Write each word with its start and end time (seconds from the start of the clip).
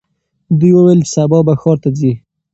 دوی 0.59 0.71
وویل 0.75 1.01
چې 1.07 1.11
سبا 1.15 1.39
به 1.45 1.53
ښار 1.61 1.77
ته 1.83 1.89
ځي. 1.99 2.13